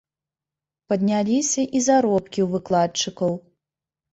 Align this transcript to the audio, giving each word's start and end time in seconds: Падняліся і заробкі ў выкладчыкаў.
Падняліся 0.93 1.61
і 1.81 1.81
заробкі 1.89 2.39
ў 2.45 2.51
выкладчыкаў. 2.55 3.31